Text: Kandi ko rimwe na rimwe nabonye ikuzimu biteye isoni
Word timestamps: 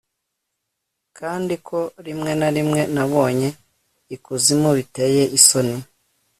Kandi 1.17 1.53
ko 1.67 1.77
rimwe 2.05 2.31
na 2.39 2.49
rimwe 2.55 2.81
nabonye 2.95 3.49
ikuzimu 4.15 4.69
biteye 4.77 5.23
isoni 5.37 5.77